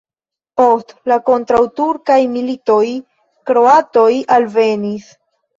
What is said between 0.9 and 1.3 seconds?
la